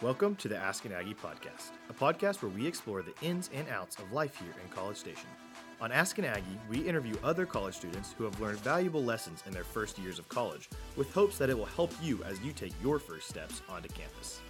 [0.00, 3.68] Welcome to the Ask an Aggie podcast, a podcast where we explore the ins and
[3.68, 5.28] outs of life here in College Station.
[5.80, 9.52] On Ask an Aggie, we interview other college students who have learned valuable lessons in
[9.52, 12.72] their first years of college, with hopes that it will help you as you take
[12.80, 14.40] your first steps onto campus.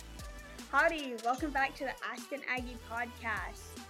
[0.70, 3.80] Howdy, welcome back to the Ask an Aggie podcast.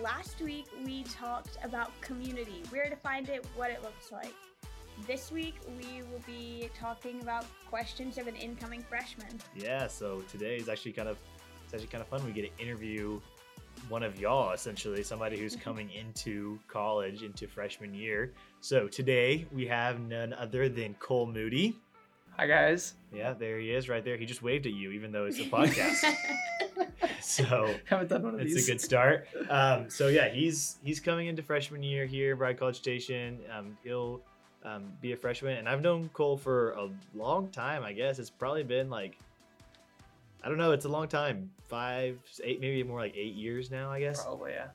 [0.00, 4.34] Last week we talked about community, where to find it, what it looks like.
[5.06, 9.40] This week we will be talking about questions of an incoming freshman.
[9.56, 11.16] Yeah, so today is actually kind of
[11.64, 12.24] it's actually kind of fun.
[12.26, 13.20] We get to interview
[13.88, 18.32] one of y'all essentially, somebody who's coming into college into freshman year.
[18.60, 21.76] So today we have none other than Cole Moody.
[22.36, 22.94] Hi guys.
[23.12, 24.16] Yeah, there he is right there.
[24.16, 26.14] He just waved at you even though it's a podcast.
[27.22, 28.68] so Haven't done one of it's these.
[28.68, 29.26] a good start.
[29.48, 33.38] Um, so yeah, he's he's coming into freshman year here, Bride College Station.
[33.56, 34.20] Um, he'll
[34.64, 37.82] um, be a freshman, and I've known Cole for a long time.
[37.84, 39.18] I guess it's probably been like
[40.42, 40.72] I don't know.
[40.72, 43.90] It's a long time, five, eight, maybe more like eight years now.
[43.90, 44.22] I guess.
[44.22, 44.68] Probably yeah.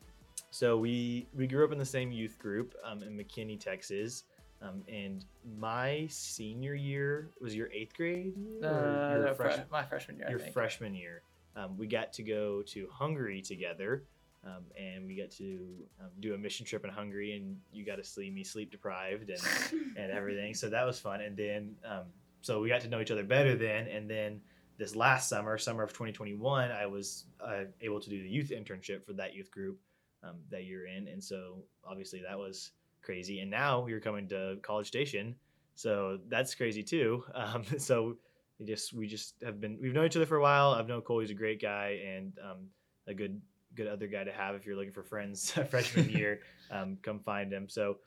[0.51, 4.23] So we we grew up in the same youth group um, in McKinney, Texas.
[4.61, 5.25] Um, and
[5.59, 8.33] my senior year was your eighth grade.
[8.61, 10.29] year, Uh, your no, my freshman year.
[10.29, 11.21] your freshman year.
[11.55, 14.03] Um, we got to go to Hungary together,
[14.45, 15.59] um, and we got to
[16.01, 19.29] um, do a mission trip in Hungary, and you got to see me sleep deprived
[19.29, 19.41] and,
[19.97, 20.53] and everything.
[20.53, 21.21] So that was fun.
[21.21, 22.05] And then, um,
[22.41, 23.87] so we got to know each other better then.
[23.87, 24.41] And then
[24.77, 29.05] this last summer, summer of 2021, I was uh, able to do the youth internship
[29.05, 29.79] for that youth group
[30.23, 31.07] um, that you're in.
[31.07, 33.39] And so obviously that was crazy.
[33.39, 35.35] And now you're coming to College Station.
[35.75, 37.23] So that's crazy too.
[37.35, 38.17] Um, so
[38.59, 40.69] we just we just have been we've known each other for a while.
[40.69, 42.67] I've known Cole; he's a great guy and um,
[43.07, 43.41] a good
[43.75, 46.39] good other guy to have if you're looking for friends freshman year.
[46.71, 47.69] Um, come find him.
[47.69, 47.97] So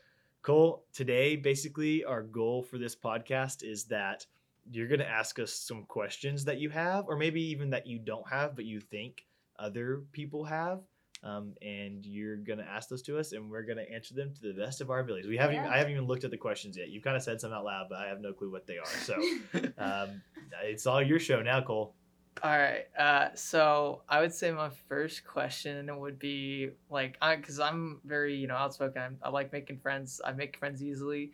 [0.42, 4.26] Cole, today basically our goal for this podcast is that
[4.68, 8.00] you're going to ask us some questions that you have, or maybe even that you
[8.00, 9.24] don't have, but you think
[9.56, 10.80] other people have.
[11.22, 14.52] Um, and you're gonna ask those to us, and we're gonna answer them to the
[14.52, 15.26] best of our abilities.
[15.26, 15.72] We haven't, even, Yeah.
[15.72, 16.88] I haven't even looked at the questions yet.
[16.90, 18.86] You've kind of said some out loud, but I have no clue what they are.
[18.86, 19.14] So,
[19.78, 20.22] um,
[20.64, 21.94] it's all your show now, Cole.
[22.42, 22.84] All right.
[22.98, 28.34] Uh, so I would say my first question would be like, I because I'm very
[28.34, 29.00] you know outspoken.
[29.00, 30.20] I'm, I like making friends.
[30.24, 31.32] I make friends easily,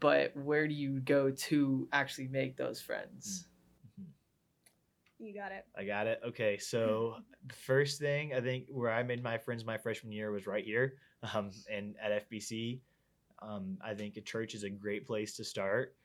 [0.00, 3.46] but where do you go to actually make those friends?
[5.18, 5.64] you got it.
[5.76, 6.20] I got it.
[6.26, 7.16] Okay, so
[7.46, 10.64] the first thing I think where I made my friends my freshman year was right
[10.64, 10.94] here,
[11.34, 12.80] um, and at FBC.
[13.42, 15.96] Um, I think a church is a great place to start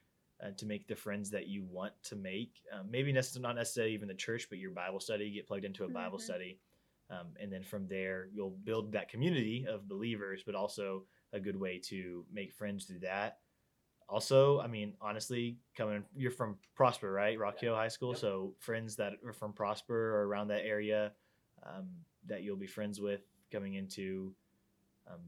[0.44, 2.62] uh, to make the friends that you want to make.
[2.72, 5.30] Um, maybe necess- not necessarily even the church, but your Bible study.
[5.32, 6.22] Get plugged into a Bible Mhm.
[6.22, 6.60] study,
[7.10, 11.56] um, and then from there you'll build that community of believers, but also a good
[11.56, 13.40] way to make friends through that.
[14.08, 17.38] Also, I mean, honestly, coming you're from Prosper, right?
[17.38, 18.10] Rock Hill High School.
[18.12, 18.18] Yep.
[18.18, 21.14] So friends that are from Prosper or around that area
[21.64, 21.90] um,
[22.26, 23.22] that you'll be friends with
[23.52, 24.34] coming into
[25.06, 25.22] um,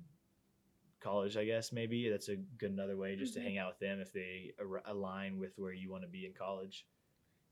[1.01, 3.35] college, I guess maybe that's a good another way just Mhm.
[3.35, 6.25] to hang out with them if they ar- align with where you want to be
[6.25, 6.87] in college.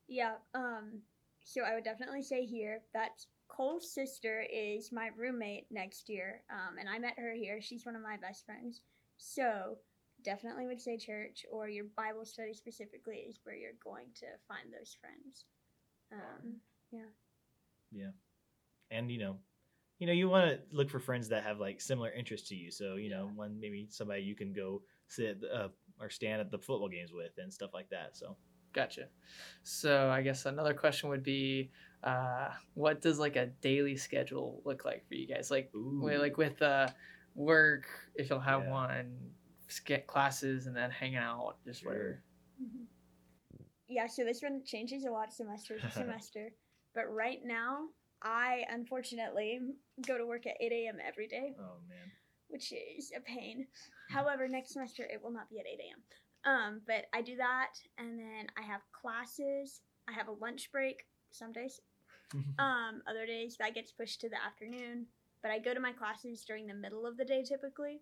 [0.08, 1.04] Yeah, um,
[1.44, 6.78] so I would definitely say here that Cole's sister is my roommate next year, um,
[6.78, 7.62] and I met her here.
[7.62, 8.82] She's one of my best friends.
[9.18, 9.78] So
[10.22, 14.72] definitely would say church or your Bible study specifically is where you're going to find
[14.72, 15.46] those friends.
[16.12, 16.62] Um,
[16.92, 17.06] yeah.
[17.92, 18.12] Yeah.
[18.92, 19.40] and you know
[20.00, 22.72] you know you want to look for friends that have like similar interests to you
[22.72, 25.68] so you know one maybe somebody you can go sit uh,
[26.00, 28.36] or stand at the football games with and stuff like that so
[28.74, 29.08] Gotcha.
[29.64, 31.72] So I guess another question would be,
[32.04, 35.50] uh, what does like a daily schedule look like for you guys?
[35.50, 35.98] Like, Ooh.
[36.02, 36.90] wi- like with uh,
[37.36, 38.72] work, if you'll have Yeah.
[38.72, 39.18] one,
[39.86, 41.90] get classes, and then hanging out, just Sure.
[41.90, 42.24] whatever.
[42.62, 42.86] Mhm.
[43.88, 46.54] Yeah, so this one changes a lot semester to semester.
[46.94, 47.90] But right now,
[48.22, 49.60] I unfortunately
[50.06, 50.98] go to work at 8 a.m.
[51.06, 52.12] every day, oh man
[52.50, 53.68] which is a pain.
[54.10, 56.52] However, next semester it will not be at 8 a.m.
[56.52, 59.82] Um, but I do that, and then I have classes.
[60.08, 61.80] I have a lunch break some days.
[62.60, 65.08] Um, other days that gets pushed to the afternoon.
[65.42, 68.02] But I go to my classes during the middle of the day typically.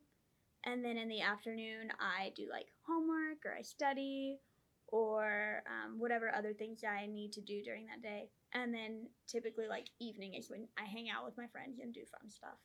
[0.66, 4.40] And then in the afternoon, I do like homework or I study
[4.88, 8.30] or um, whatever other things I need to do during that day.
[8.54, 12.02] And then typically, like evening is when I hang out with my friends and do
[12.12, 12.58] fun stuff.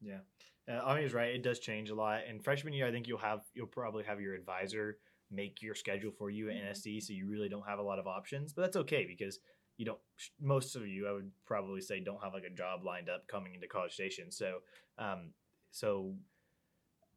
[0.00, 0.20] Yeah,
[0.68, 1.34] uh, Ami's right.
[1.34, 2.24] It does change a lot.
[2.28, 4.98] In freshman year, I think you'll have you'll probably have your advisor
[5.30, 6.62] make your schedule for you at Mhm.
[6.62, 8.52] NSC, so you really don't have a lot of options.
[8.52, 9.38] But that's okay because
[9.76, 10.00] you don't.
[10.40, 13.54] Most of you, I would probably say, don't have like a job lined up coming
[13.54, 14.30] into College Station.
[14.32, 14.62] So,
[14.98, 15.32] um,
[15.70, 16.16] so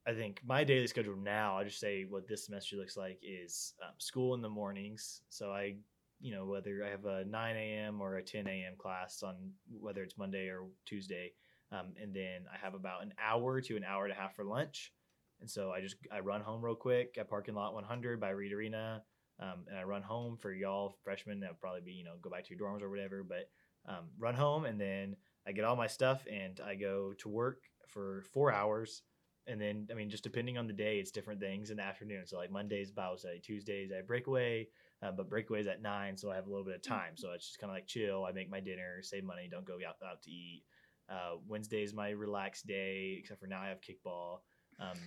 [0.06, 3.74] I think my daily schedule now, I just say what this semester looks like is
[3.82, 5.22] um, school in the mornings.
[5.30, 5.76] So I
[6.20, 8.02] you know whether I have a 9 a.m.
[8.02, 8.74] or a 10 a.m.
[8.78, 9.36] class on
[9.80, 11.34] whether it's Monday or Tuesday,
[11.72, 14.46] um, and then I have about an hour to an hour and a half for
[14.46, 14.94] lunch,
[15.42, 18.54] and so I just I run home real quick at parking lot 100 by Reed
[18.54, 19.04] Arena,
[19.40, 21.42] um, and I run home for y'all freshmen.
[21.42, 23.50] That'll probably be you know go back to your dorms or whatever, but
[23.88, 25.16] um, run home and then
[25.46, 29.02] I get all my stuff and I go to work for four hours.
[29.48, 32.26] And then, I mean, just depending on the day, it's different things in the afternoon.
[32.26, 33.40] So, like Mondays, Bible study.
[33.40, 34.68] Tuesdays, I have breakaway,
[35.02, 37.16] uh, but breakaway's at nine, so I have a little bit of time.
[37.16, 38.26] So it's just kind of like chill.
[38.26, 40.64] I make my dinner, save money, don't go out, out to eat.
[41.10, 41.36] Uh,
[41.72, 44.40] is my relaxed day, except for now I have kickball.
[44.80, 44.98] Um,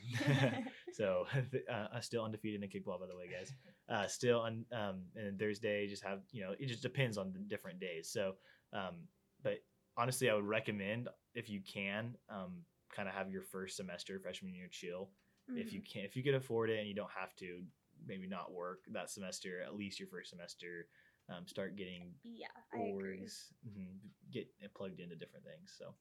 [0.92, 1.26] so
[1.72, 3.52] uh, I'm still undefeated in kickball, by the way, guys.
[3.88, 7.38] Uh, still on, um, and Thursday just have you know it just depends on the
[7.38, 8.10] different days.
[8.10, 8.34] So,
[8.72, 9.08] um,
[9.42, 9.58] but
[9.96, 12.62] honestly, I would recommend if you can, um,
[12.96, 15.10] kind of have your first semester freshman year chill.
[15.54, 17.62] If you can, if you could afford it and you don't have to,
[18.04, 19.62] maybe not work that semester.
[19.64, 20.88] At least your first semester,
[21.28, 23.20] um, start getting yeah, I agree.
[23.20, 23.98] orgs, mhm,
[24.32, 25.74] get plugged into different things.
[25.78, 25.94] So.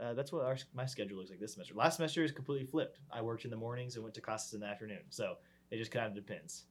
[0.00, 1.74] Uh, that's what our my schedule looks like this semester.
[1.74, 2.98] Last semester is completely flipped.
[3.12, 5.02] I worked in the mornings and went to classes in the afternoon.
[5.10, 5.36] So
[5.70, 6.64] it just kind of depends.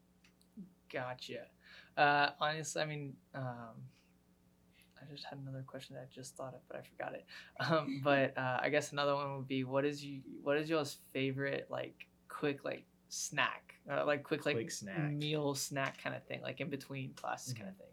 [0.92, 1.46] Gotcha.
[1.96, 3.75] Uh, honestly, I mean, um,
[5.01, 7.25] I just had another question that I just thought of, but I forgot it.
[7.59, 10.21] Um, but uh, I guess another one would be, what is you?
[10.44, 15.12] What is y'all's favorite like quick like snack, uh, like quick like Quick snack.
[15.12, 17.88] meal snack kind of thing, like in between classes kind of thing.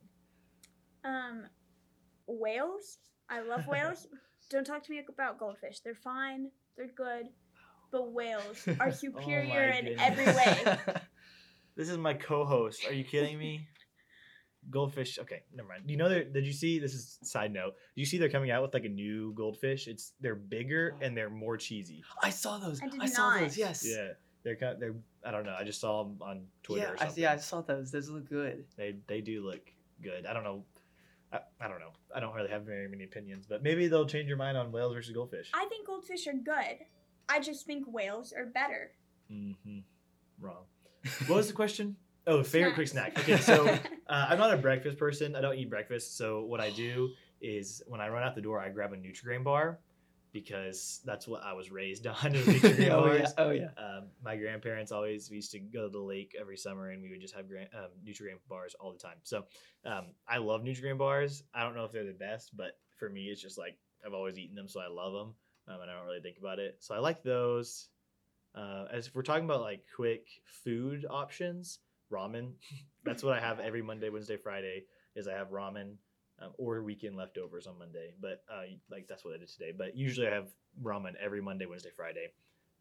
[1.04, 1.42] Um,
[2.26, 2.98] whales.
[3.28, 4.06] I love whales.
[4.50, 5.80] Don't talk to me about goldfish.
[5.80, 6.50] They're fine.
[6.76, 7.28] They're good.
[7.90, 10.78] But whales are superior in every way.
[11.76, 12.86] This is my co-host.
[12.86, 13.66] Are you kidding me?
[14.70, 15.18] Goldfish.
[15.18, 15.84] Okay, never mind.
[15.86, 16.32] You know that?
[16.32, 16.78] Did you see?
[16.78, 17.74] This is side note.
[17.94, 19.88] Do you see they're coming out with like a new goldfish?
[19.88, 22.02] It's they're bigger and they're more cheesy.
[22.22, 22.80] I saw those.
[22.82, 23.40] I did I saw not.
[23.40, 23.56] those.
[23.56, 23.84] Yes.
[23.86, 24.08] Yeah,
[24.44, 24.74] they're kind.
[24.74, 24.94] Of, They're.
[25.24, 25.56] I don't know.
[25.58, 26.82] I just saw them on Twitter.
[26.82, 27.22] Yeah, or I, something.
[27.22, 27.90] yeah, I saw those.
[27.90, 28.64] Those look good.
[28.76, 29.60] They they do look
[30.02, 30.26] good.
[30.26, 30.64] I don't know.
[31.32, 31.92] I, I don't know.
[32.14, 34.94] I don't really have very many opinions, but maybe they'll change your mind on whales
[34.94, 35.50] versus goldfish.
[35.54, 36.86] I think goldfish are good.
[37.28, 38.92] I just think whales are better.
[39.30, 39.80] Mm-hmm.
[40.40, 40.64] Wrong.
[41.26, 41.96] What was the question?
[42.28, 43.18] Oh, favorite quick snack.
[43.20, 43.66] Okay, so
[44.06, 45.34] uh, I'm not a breakfast person.
[45.34, 46.18] I don't eat breakfast.
[46.18, 47.08] So what I do
[47.40, 49.78] is when I run out the door, I grab a Nutrigrain bar
[50.30, 52.14] because that's what I was raised on.
[52.34, 53.28] Nutrigrain oh yeah.
[53.38, 53.68] Oh yeah.
[53.78, 57.20] Um, my grandparents always used to go to the lake every summer, and we would
[57.22, 59.16] just have gran- um, Nutrigrain bars all the time.
[59.22, 59.46] So
[59.86, 61.44] um, I love Nutrigrain bars.
[61.54, 64.38] I don't know if they're the best, but for me, it's just like I've always
[64.38, 65.34] eaten them, so I love them,
[65.66, 66.76] um, and I don't really think about it.
[66.80, 67.88] So I like those.
[68.54, 71.78] Uh, as if we're talking about like quick food options,
[72.12, 72.52] ramen.
[73.04, 74.84] That's what I have every Monday, Wednesday, Friday.
[75.14, 75.94] Is I have ramen
[76.40, 78.12] um, or weekend leftovers on Monday.
[78.20, 79.72] But uh, like that's what I did today.
[79.76, 80.48] But usually I have
[80.82, 82.28] ramen every Monday, Wednesday, Friday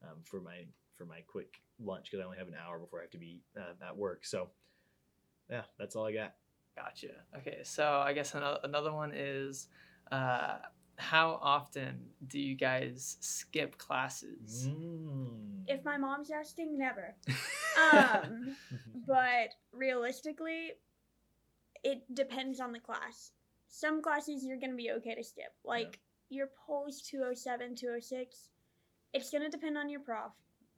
[0.04, 0.66] um, for my
[0.96, 3.42] for my quick lunch because I only have an hour before I have to be
[3.58, 4.26] uh, at work.
[4.26, 4.50] So
[5.50, 6.34] yeah, that's all I got.
[6.76, 7.08] Gotcha.
[7.38, 9.68] Okay, so I guess another another one is,
[10.12, 10.58] uh,
[10.98, 11.98] how often
[12.28, 14.68] do you guys skip classes?
[14.70, 15.64] Mm.
[15.68, 17.16] If my mom's asking, never.
[17.78, 18.56] Um,
[19.08, 20.72] but realistically,
[21.84, 23.32] it depends on the class.
[23.70, 25.54] Some classes you're going to be okay to skip.
[25.64, 28.50] Like your POLS 207, 206.
[29.14, 30.32] It's going to depend on your prof.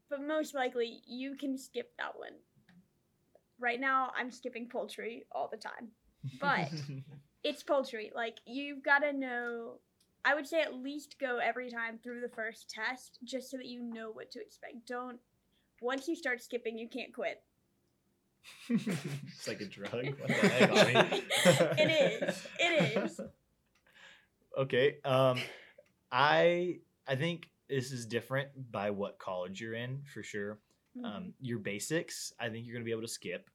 [0.10, 2.34] But most likely, you can skip that one.
[3.60, 5.90] Right now, I'm skipping poultry all the time.
[6.40, 6.70] But
[7.44, 8.12] it's poultry.
[8.16, 9.80] Like, you've got to know.
[10.26, 13.68] I would say at least go every time through the first test just so that
[13.68, 14.86] you know what to expect.
[14.86, 15.20] Don't.
[15.82, 17.42] Once you start skipping, you can't quit.
[18.70, 19.92] it's like a drug.
[19.92, 22.48] What the heck, It is.
[22.60, 23.22] It is.
[24.58, 24.98] Okay.
[25.04, 25.40] Um,
[26.12, 30.60] I I think this is different by what college you're in for sure.
[30.98, 31.06] Mhm.
[31.06, 33.50] Um, your basics, I think you're gonna be able to skip.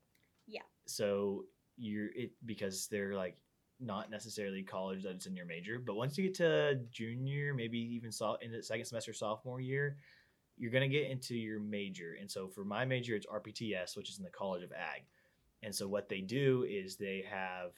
[0.47, 0.61] Yeah.
[0.85, 1.45] So
[1.77, 3.37] you're it because they're like
[3.81, 7.77] not necessarily college that it's in your major, but once you get to junior, maybe
[7.77, 9.97] even so in the second semester sophomore year,
[10.57, 12.15] you're gonna get into your major.
[12.19, 15.03] And so for my major, it's RPTS, which is in the College of Ag.
[15.63, 17.71] And so what they do is they have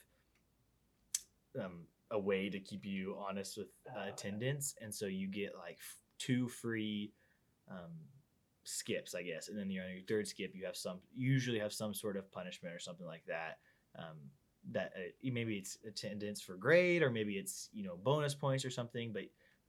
[1.62, 4.10] um, a way to keep you honest with uh, Oh, okay.
[4.10, 7.12] attendance, and so you get like f- two free
[7.70, 7.92] um,
[8.64, 9.48] skips, I guess.
[9.48, 12.30] And then you're on your third skip, you have some usually have some sort of
[12.30, 13.58] punishment or something like that.
[13.98, 14.16] Um,
[14.70, 18.70] that uh, maybe it's attendance for grade, or maybe it's you know bonus points or
[18.70, 19.12] something.
[19.12, 19.24] But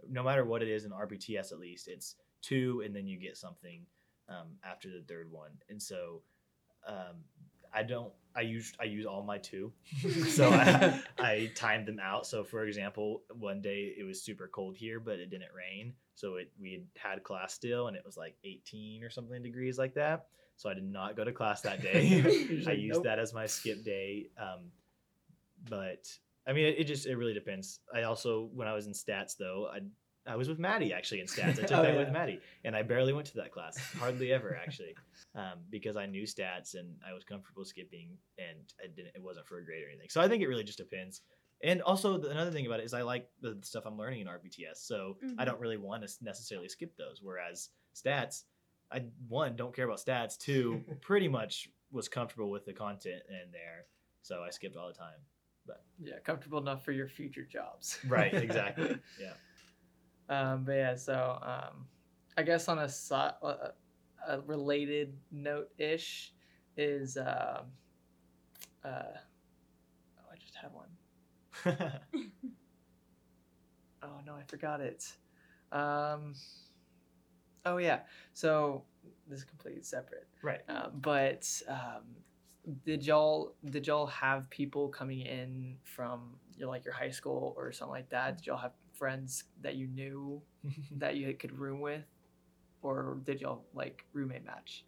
[0.09, 3.37] no matter what it is in RPTS, at least it's two, and then you get
[3.37, 3.85] something
[4.27, 5.51] um, after the third one.
[5.69, 6.21] And so
[6.87, 7.23] um,
[7.73, 8.11] I don't.
[8.35, 9.73] I use I use all my two,
[10.27, 12.27] so I, I timed them out.
[12.27, 16.35] So for example, one day it was super cold here, but it didn't rain, so
[16.35, 19.95] it we had, had class still, and it was like 18 or something degrees like
[19.95, 20.27] that.
[20.57, 22.21] So I did not go to class that day.
[22.67, 24.27] I used "Nope." that as my skip day.
[24.37, 24.71] Um,
[25.69, 26.07] but
[26.47, 27.79] I mean, it, it just it really depends.
[27.93, 29.79] I also when I was in stats though, I
[30.29, 31.59] I was with Maddie actually in stats.
[31.59, 31.97] I took Oh, that yeah.
[31.97, 34.95] with Maddie, and I barely went to that class, hardly ever actually,
[35.35, 39.13] um, because I knew stats and I was comfortable skipping, and I didn't.
[39.15, 40.09] It wasn't for a grade or anything.
[40.09, 41.21] So I think it really just depends.
[41.63, 44.27] And also the, another thing about it is I like the stuff I'm learning in
[44.27, 45.45] RPTS, so I Mhm.
[45.47, 47.21] don't really want to necessarily skip those.
[47.21, 48.43] Whereas stats,
[48.91, 50.37] I one don't care about stats.
[50.37, 53.87] Two, pretty much was comfortable with the content in there,
[54.21, 55.19] so I skipped all the time.
[55.65, 57.99] But Yeah, comfortable enough for your future jobs.
[58.07, 58.99] Right, exactly.
[59.19, 59.33] Yeah.
[60.29, 61.85] Um, but yeah, so um,
[62.37, 63.71] I guess on a, a,
[64.27, 66.33] a related note ish
[66.77, 67.65] is um,
[68.85, 69.03] uh,
[70.15, 71.89] oh, I just had one.
[74.01, 75.05] Oh no, I forgot it.
[75.71, 76.33] Um,
[77.65, 77.99] oh yeah,
[78.33, 78.83] so
[79.27, 80.27] this is completely separate.
[80.41, 80.61] right.
[80.69, 82.03] Uh, but um,
[82.85, 87.71] did y'all did y'all have people coming in from your like your high school or
[87.71, 88.37] something like that?
[88.37, 90.41] Did y'all have friends that you knew
[90.97, 92.03] that you could room with,
[92.81, 94.85] or did y'all like roommate match?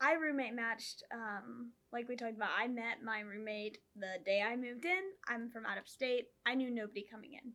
[0.00, 1.02] I roommate matched.
[1.12, 5.02] Um, like we talked about, I met my roommate the day I moved in.
[5.28, 6.28] I'm from out of state.
[6.46, 7.52] I knew nobody coming in.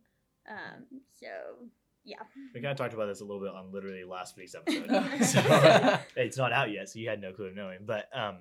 [0.48, 0.86] Um,
[1.20, 1.28] so
[2.04, 2.22] yeah.
[2.54, 5.26] We kind of talked about this a little bit on literally last week's episode.
[5.26, 7.80] so it's not out yet, so you had no clue of knowing.
[7.86, 8.38] But um,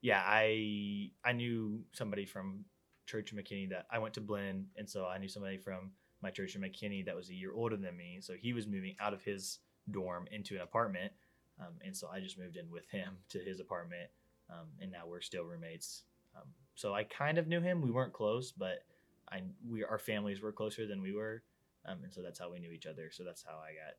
[0.00, 2.64] yeah, I I knew somebody from
[3.06, 6.30] church in McKinney that I went to Blinn, and so I knew somebody from my
[6.30, 8.18] church in McKinney that was a year older than me.
[8.20, 9.58] So he was moving out of his
[9.90, 11.12] dorm into an apartment,
[11.60, 14.10] um, and so I just moved in with him to his apartment,
[14.50, 16.04] um, and now we're still roommates.
[16.36, 17.82] Um, so I kind of knew him.
[17.82, 18.84] We weren't close, but
[19.30, 21.42] I we our families were closer than we were,
[21.86, 23.10] um, and so that's how we knew each other.
[23.10, 23.94] So that's how I got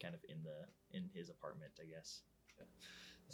[0.00, 2.22] kind of in the in his apartment, I guess.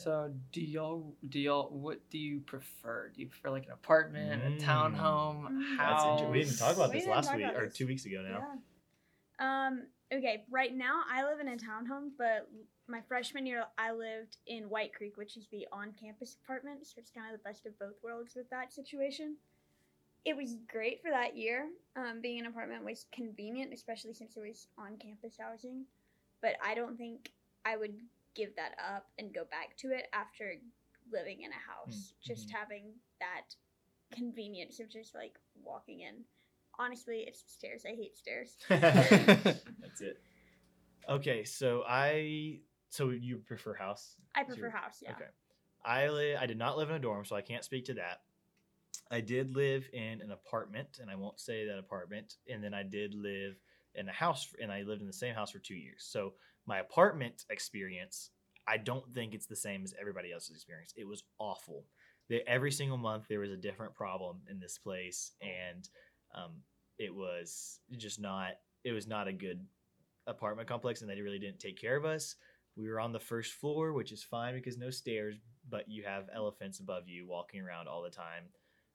[0.02, 3.11] So do y'all do y'all what do you prefer?
[3.14, 4.57] Do you prefer like an apartment, Mm.
[4.57, 5.76] a townhome, Mm.
[5.76, 6.21] That's house?
[6.21, 7.76] inter- we didn't talk about We this didn't last week or this.
[7.76, 8.59] two weeks ago now.
[9.38, 9.66] Yeah.
[9.66, 12.49] Um, okay, right now I live in a townhome, but
[12.87, 16.95] my freshman year I lived in White Creek, which is the on campus apartment, so
[16.99, 19.37] it's kind of the best of both worlds with that situation.
[20.25, 21.69] It was great for that year.
[21.97, 25.85] Um, being in an apartment was convenient, especially since it was on campus housing.
[26.42, 27.33] But I don't think
[27.64, 27.95] I would
[28.34, 30.54] give that up and go back to it after
[31.12, 32.14] living in a house.
[32.22, 32.52] Just Mhm.
[32.52, 33.54] having that
[34.12, 36.25] convenience of just like walking in.
[36.78, 37.84] Honestly, it's stairs.
[37.84, 38.56] I hate stairs.
[38.68, 40.20] That's it.
[41.08, 44.16] Okay, so I so you prefer house?
[44.34, 45.12] I prefer your- house, yeah.
[45.12, 45.28] Okay.
[45.84, 48.22] I li- I did not live in a dorm, so I can't speak to that.
[49.10, 52.37] I did live in an apartment, and I won't say that apartment.
[52.49, 53.56] And then I did live
[53.94, 56.04] in a house, and I lived in the same house for two years.
[56.04, 56.34] So
[56.71, 58.31] my apartment experience,
[58.69, 60.95] I don't think it's the same as everybody else's experience.
[60.97, 61.85] It was awful.
[62.47, 65.89] Every single month there was a different problem in this place, and
[66.33, 66.53] um,
[66.97, 68.53] it was just not.
[68.85, 69.67] It was not a good
[70.29, 72.37] apartment complex, and they really didn't take care of us.
[72.77, 75.35] We were on the first floor, which is fine because no stairs,
[75.69, 78.45] but you have elephants above you walking around all the time.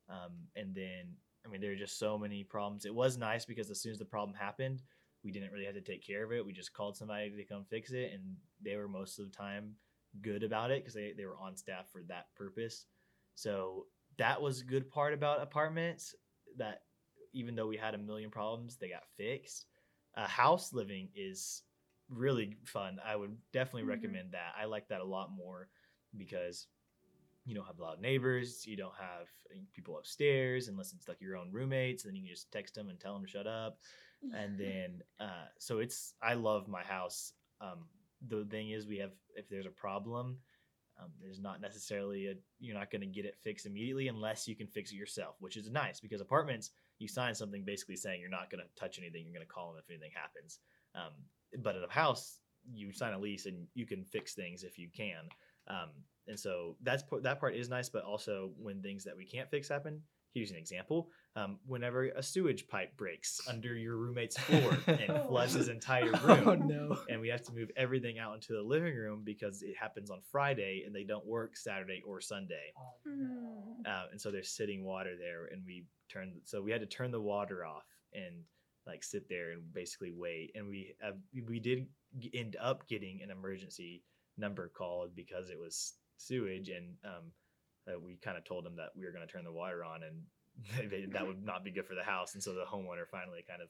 [0.10, 2.86] Um, and then, I mean, there are just so many problems.
[2.86, 4.82] It was nice because as soon as the problem happened,
[5.26, 6.46] we didn't really have to take care of it.
[6.46, 9.76] We just called somebody to come fix it, and they were most of the time
[10.22, 12.86] good about it because they, they were on staff for that purpose.
[13.34, 16.16] So that was a good part about apartments
[16.58, 16.84] that
[17.34, 19.66] even though we had a million problems, they got fixed.
[20.16, 21.64] Uh, house living is
[22.10, 23.00] really fun.
[23.04, 23.90] I would definitely Mhm.
[23.90, 24.54] recommend that.
[24.58, 25.70] I like that a lot more
[26.16, 26.68] because
[27.46, 28.66] you don't have loud neighbors.
[28.66, 32.04] You don't have uh, people upstairs unless it's like your own roommates.
[32.04, 33.78] And then you can just text them and tell them to shut up.
[34.34, 37.34] And then, uh, so it's, I love my house.
[37.62, 37.86] Um,
[38.28, 40.38] the thing is, we have, if there's a problem,
[41.00, 44.56] um, there's not necessarily a, you're not going to get it fixed immediately unless you
[44.56, 48.30] can fix it yourself, which is nice because apartments, you sign something basically saying you're
[48.30, 49.24] not going to touch anything.
[49.24, 50.60] You're going to call them if anything happens.
[50.96, 51.12] Um,
[51.62, 52.40] but in a house,
[52.74, 55.28] you sign a lease and you can fix things if you can.
[55.68, 55.90] Um,
[56.28, 59.70] and so that's that part is nice, but also when things that we can't fix
[59.70, 60.02] happen.
[60.34, 65.28] Here's an example: um, whenever a sewage pipe breaks under your roommate's floor and Oh.
[65.30, 66.98] floods his entire room, Oh no.
[67.10, 70.20] and we have to move everything out into the living room because it happens on
[70.32, 72.74] Friday and they don't work Saturday or Sunday.
[73.08, 73.86] Mm.
[73.88, 76.34] Uh, and so there's sitting water there, and we turned.
[76.44, 78.44] So we had to turn the water off and
[78.86, 80.52] like sit there and basically wait.
[80.56, 81.12] And we uh,
[81.48, 81.88] we did
[82.34, 84.04] end up getting an emergency
[84.38, 87.32] number called because it was sewage, and um,
[87.88, 90.02] uh, we kind of told them that we were going to turn the water on,
[90.04, 92.34] and they, that would not be good for the house.
[92.34, 93.70] And so the homeowner finally kind of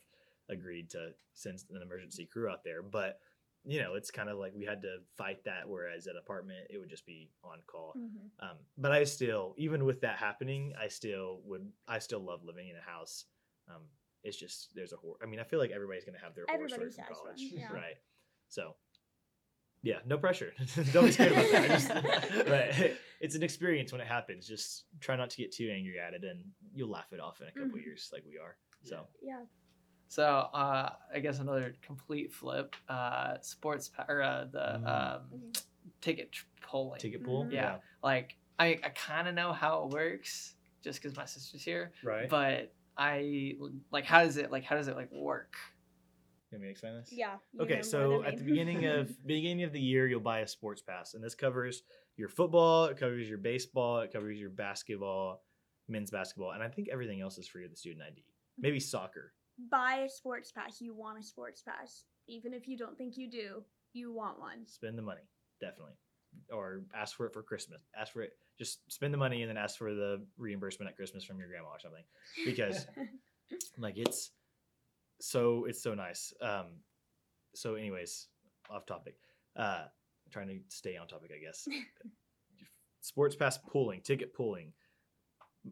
[0.50, 2.82] agreed to send an emergency crew out there.
[2.82, 3.20] But
[3.68, 5.68] you know, it's kind of like we had to fight that.
[5.68, 7.94] Whereas at an apartment, it would just be on call.
[7.98, 8.30] Mhm.
[8.40, 12.70] Um, but I still, even with that happening, I still would, I still love living
[12.70, 13.26] in a house.
[13.68, 13.82] Um,
[14.24, 15.18] it's just there's a horror.
[15.22, 17.40] I mean, I feel like everybody's gonna have their horror Everybody stories in one, college,
[17.40, 17.72] yeah.
[17.74, 17.98] right?
[18.50, 18.76] So,
[19.86, 20.52] yeah, no pressure.
[20.92, 21.70] Don't be scared about that.
[21.70, 21.90] Just,
[22.50, 24.48] right, it's an experience when it happens.
[24.48, 27.48] Just try not to get too angry at it, and you'll laugh it off in
[27.48, 27.86] a couple Mhm.
[27.86, 28.58] years, like we are.
[28.84, 29.44] So, Yeah.
[30.08, 32.76] So uh, I guess another complete flip.
[32.90, 34.88] Uh, sports pa- or uh, the Mm.
[34.88, 35.64] um, Mhm.
[36.02, 37.00] ticket tr- polling.
[37.00, 37.52] ticket pool, Mhm.
[37.54, 37.80] Yeah.
[38.04, 42.30] Like I, I kind of know how it works just because my sister's here, right.
[42.30, 43.58] but I
[43.92, 45.56] like how does it like how does it like work?
[46.56, 47.10] Let me explain this.
[47.12, 47.36] Yeah.
[47.60, 51.14] Okay, so at the beginning of beginning of the year, you'll buy a sports pass,
[51.14, 51.84] and this covers
[52.16, 55.44] your football, it covers your baseball, it covers your basketball,
[55.90, 58.24] men's basketball, and I think everything else is free with the student ID.
[58.58, 58.84] Maybe mm-hmm.
[58.84, 59.34] soccer.
[59.70, 62.06] buy a sports pass, you want a sports pass.
[62.30, 64.66] Even if you don't think you do, you want one.
[64.66, 65.28] Spend the money,
[65.60, 65.96] definitely,
[66.50, 67.82] or ask for it for Christmas.
[68.00, 68.32] Ask for it.
[68.58, 71.68] Just spend the money and then ask for the reimbursement at Christmas from your grandma
[71.68, 72.06] or something.
[72.46, 72.88] Because
[73.78, 74.32] like it's
[75.20, 76.34] so it's so nice.
[76.42, 76.68] Um,
[77.54, 78.28] so anyways,
[78.70, 79.16] off topic.
[79.56, 79.86] Uh,
[80.32, 81.68] trying to stay on topic, I guess.
[83.02, 84.74] Sports pass pooling, ticket pooling,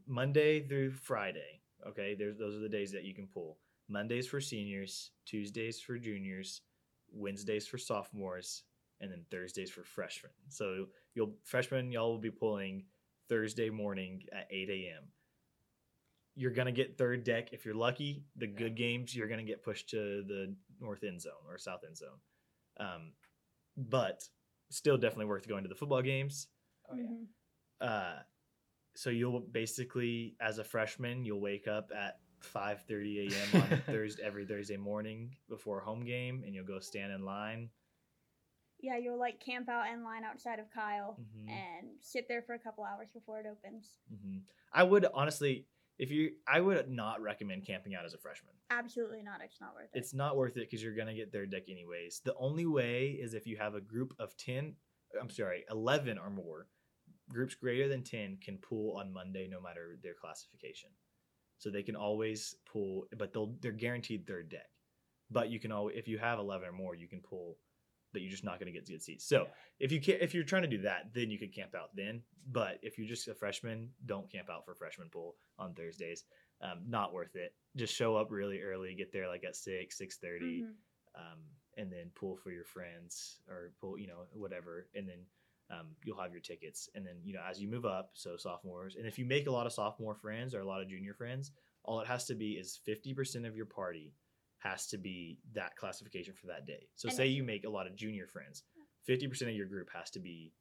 [0.07, 1.61] Monday through Friday.
[1.87, 3.57] Okay, there's those are the days that you can pull.
[3.89, 6.61] Mondays for seniors, Tuesdays for juniors,
[7.11, 8.63] Wednesdays for sophomores,
[9.01, 10.31] and then Thursdays for freshmen.
[10.49, 10.85] So
[11.15, 12.85] you'll freshmen y'all will be pulling
[13.27, 15.03] Thursday morning at 8 a.m.
[16.35, 18.25] You're gonna get third deck if you're lucky.
[18.37, 21.97] The good games you're gonna get pushed to the north end zone or south end
[21.97, 22.19] zone.
[22.77, 23.13] Um,
[23.77, 24.23] but
[24.69, 26.47] still definitely worth going to the football games.
[26.89, 27.85] Oh yeah.
[27.87, 28.19] Uh,
[28.95, 33.61] so you'll basically, as a freshman, you'll wake up at 5:30 a.m.
[33.61, 37.69] on Thursday every Thursday morning before a home game, and you'll go stand in line.
[38.79, 41.47] Yeah, you'll like camp out in line outside of Kyle Mhm.
[41.49, 43.99] and sit there for a couple hours before it opens.
[44.09, 44.39] hmm
[44.73, 45.67] I would honestly,
[45.99, 48.53] if you, I would not recommend camping out as a freshman.
[48.71, 49.41] Absolutely not.
[49.43, 49.97] It's not worth it.
[49.97, 52.21] It's not worth it because you're gonna get their deck anyways.
[52.23, 54.75] The only way is if you have a group of ten.
[55.21, 56.67] I'm sorry, eleven or more.
[57.29, 60.89] Groups greater than ten can pool on Monday, no matter their classification.
[61.59, 64.69] So they can always pool, but they'll they're guaranteed third deck.
[65.29, 67.57] But you can always, if you have eleven or more, you can pull,
[68.13, 69.25] but you're just not gonna get good seats.
[69.25, 69.47] So
[69.79, 72.21] if you can if you're trying to do that, then you could camp out then.
[72.51, 76.23] But if you're just a freshman, don't camp out for freshman pool on Thursdays.
[76.61, 77.53] Um, not worth it.
[77.75, 80.73] Just show up really early, get there like at six, six thirty, Mhm.
[81.15, 81.39] um,
[81.75, 85.25] and then pull for your friends or pull, you know, whatever, and then
[85.69, 86.87] um, you'll have your tickets.
[86.95, 89.51] And then you know, as you move up, so sophomores, and if you make a
[89.51, 91.51] lot of sophomore friends or a lot of junior friends,
[91.83, 94.13] all it has to be is fifty percent of your party
[94.63, 96.87] has to be that classification for that day.
[96.95, 98.63] So And say you make a lot of junior friends,
[99.05, 100.53] fifty percent of your group has to be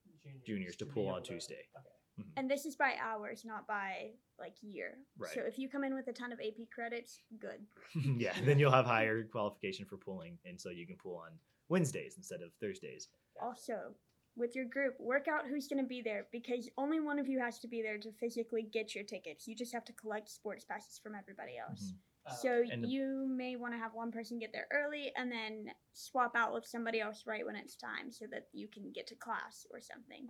[0.46, 1.64] Juniors to be pull on able to- Tuesday.
[1.76, 2.28] Okay.
[2.36, 4.98] And this is by hours, not by like year.
[5.18, 5.32] Right.
[5.34, 7.58] So if you come in with a ton of AP credits, good.
[8.20, 11.30] yeah, then you'll have higher qualification for pulling, and so you can pull on
[11.68, 13.08] Wednesdays instead of Thursdays.
[13.40, 13.94] Also,
[14.36, 17.40] with your group, work out who's going to be there because only one of you
[17.40, 19.48] has to be there to physically get your tickets.
[19.48, 21.92] You just have to collect sports passes from everybody else.
[21.94, 21.96] Mhm.
[22.26, 22.70] Oh, So okay.
[22.70, 26.36] And the- you may want to have one person get there early and then swap
[26.36, 29.66] out with somebody else right when it's time so that you can get to class
[29.72, 30.28] or something.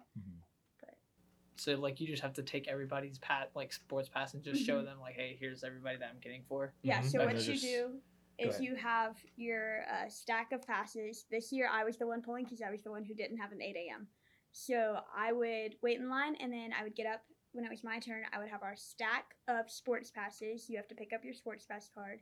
[1.56, 4.80] so like you just have to take everybody's pat like sports pass and just show
[4.82, 4.86] Mhm.
[4.86, 6.74] them like, hey, here's everybody that I'm getting for.
[6.82, 7.04] Yeah, Mhm.
[7.10, 8.02] so And what you just- do
[8.38, 11.24] is you have your uh, stack of passes.
[11.30, 13.52] This year I was the one pulling because I was the one who didn't have
[13.52, 14.08] an 8 a.m.
[14.50, 17.84] So I would wait in line and then I would get up when it was
[17.84, 18.22] my turn.
[18.32, 20.68] I would have our stack of sports passes.
[20.68, 22.20] You have to pick up your sports pass card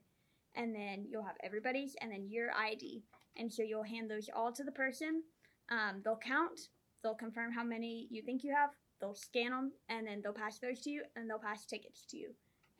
[0.56, 3.02] and then you'll have everybody's and then your ID.
[3.36, 5.22] And so you'll hand those all to the person.
[5.70, 6.60] Um, they'll count,
[7.02, 10.58] they'll confirm how many you think you have, they'll scan them, and then they'll pass
[10.58, 12.30] those to you and they'll pass tickets to you.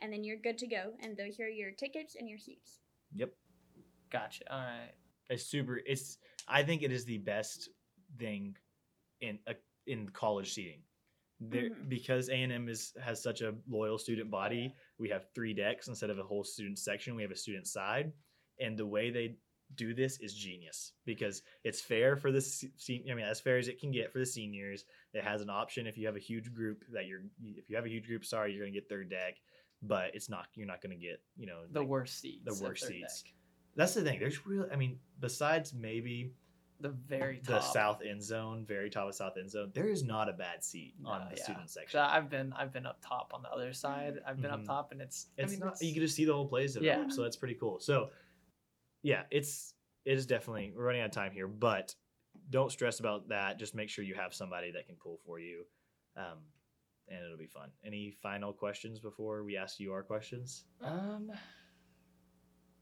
[0.01, 0.95] And then you're good to go.
[1.03, 2.81] And those are your tickets and your seats.
[3.15, 3.31] Yep,
[4.11, 4.53] Gotcha.
[4.53, 4.93] All right.
[5.29, 5.81] it's super.
[5.87, 7.69] It's I think it is the best
[8.19, 8.57] thing
[9.21, 9.55] in a,
[9.87, 10.81] in college seating.
[11.41, 11.89] There, Mhm.
[11.89, 14.75] because A and M is has such a loyal student body.
[14.99, 17.15] We have three decks instead of a whole student section.
[17.15, 18.13] We have a student side,
[18.59, 19.37] and the way they
[19.77, 23.69] do this is genius because it's fair for the se- I mean, as fair as
[23.69, 24.85] it can get for the seniors.
[25.15, 27.87] It has an option if you have a huge group that you're if you have
[27.87, 28.25] a huge group.
[28.25, 29.41] Sorry, you're gonna get third deck,
[29.81, 32.45] but it's not you're not gonna get you know The like- worst seats.
[32.45, 33.23] the worst seats.
[33.23, 33.33] deck.
[33.77, 34.19] That's the thing.
[34.19, 34.69] There's real.
[34.71, 36.35] I mean, besides maybe
[36.81, 37.47] The very top.
[37.47, 40.65] the south end zone, very top of south end zone, there is not a bad
[40.65, 41.43] seat on No, the yeah.
[41.43, 42.01] student 'Cause section.
[42.01, 44.21] I- I've been I've been up top on the other side.
[44.27, 44.61] I've been Mhm.
[44.61, 45.67] up top and it's It's I mean, not.
[45.75, 47.15] it's- You can just see the whole plays develop, Yeah.
[47.15, 47.81] so that's pretty cool.
[47.81, 48.11] So,
[49.03, 49.75] yeah, it's
[50.07, 51.95] it is definitely we're running out of time here, but
[52.49, 53.59] don't stress about that.
[53.59, 55.67] Just make sure you have somebody that can pull for you,
[56.17, 56.39] um,
[57.09, 57.71] and it'll be fun.
[57.85, 60.65] Any final questions before we ask you our questions?
[60.81, 61.31] Um,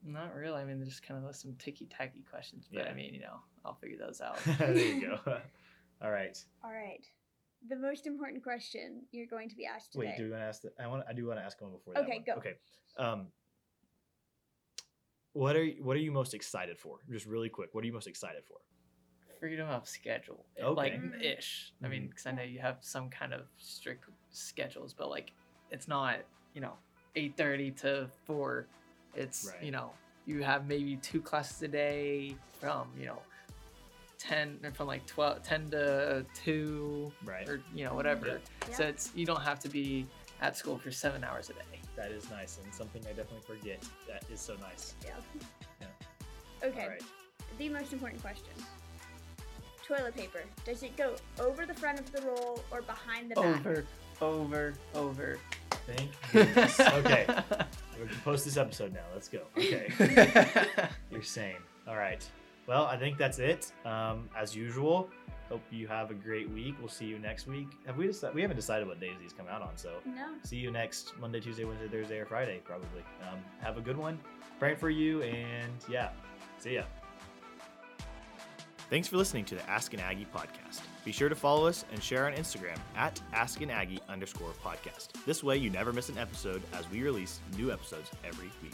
[0.05, 0.61] not really.
[0.61, 2.91] I mean, there's just kind of some ticky tacky questions, but Yeah.
[2.91, 4.39] I mean, you know, I'll figure those out.
[4.59, 5.19] there you go.
[6.03, 6.37] All right.
[6.65, 7.05] All right.
[7.69, 10.07] The most important question you're going to be asked today.
[10.07, 10.63] Wait, do we want to ask?
[10.63, 11.05] The, I want.
[11.09, 12.05] I do want to ask one before that.
[12.05, 12.35] Okay, go.
[12.35, 12.55] Okay.
[12.97, 13.27] Um,
[15.33, 16.99] what are you, What are you most excited for?
[17.11, 17.71] Just really quick.
[17.73, 18.59] What are you most excited for?
[19.41, 20.75] Freedom of schedule, eh, Okay.
[20.77, 21.23] like Mm.
[21.23, 21.73] ish.
[21.83, 25.33] I mean, because I know you have some kind of strict schedules, but like,
[25.71, 26.21] it's not
[26.55, 26.77] you know
[27.17, 28.69] eight thirty to four.
[29.15, 29.63] It's Right.
[29.63, 29.93] you know
[30.27, 33.21] you have maybe two classes a day from you know
[34.19, 37.49] ten from like 12, 10 to two Right.
[37.49, 38.41] or you know whatever.
[38.69, 38.75] Yeah.
[38.75, 40.07] So it's you don't have to be
[40.41, 41.81] at school for seven hours a day.
[41.97, 43.83] That is nice and something I definitely forget.
[44.07, 44.95] That is so nice.
[45.05, 45.15] Yeah.
[45.81, 46.69] Yeah.
[46.69, 46.83] Okay.
[46.83, 47.03] All right.
[47.59, 48.53] The most important question.
[49.85, 50.43] Toilet paper.
[50.67, 53.67] Does it go over the front of the roll or behind the back?
[53.67, 53.85] Over,
[54.21, 55.39] over, over.
[55.87, 56.79] Thank goodness.
[56.81, 57.27] okay.
[58.01, 59.01] We can post this episode now.
[59.13, 59.41] Let's go.
[59.57, 59.89] Okay.
[61.11, 61.57] You're sane.
[61.87, 62.25] All right.
[62.67, 63.73] Well, I think that's it.
[63.85, 65.09] Um, as usual,
[65.49, 66.75] hope you have a great week.
[66.79, 67.69] We'll see you next week.
[67.87, 68.35] Have we decided?
[68.35, 70.35] We haven't decided what days these come out on, so No.
[70.45, 73.03] see you next Monday, Tuesday, Wednesday, Thursday, or Friday, probably.
[73.23, 74.19] Um, have a good one.
[74.59, 76.11] Praying for you, and yeah,
[76.59, 76.83] see ya.
[78.91, 80.81] Thanks for listening to the Ask an Aggie podcast.
[81.05, 85.09] Be sure to follow us and share on Instagram at Ask an Aggie underscore podcast.
[85.27, 88.73] This way, you never miss an episode as we release new episodes every week.